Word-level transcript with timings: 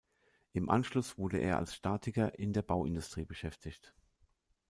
Im 0.53 0.67
Anschluss 0.71 1.19
wurde 1.19 1.37
er 1.37 1.59
als 1.59 1.75
Statiker 1.75 2.39
in 2.39 2.53
der 2.53 2.63
Bauindustrie 2.63 3.23
beschäftigt. 3.23 3.93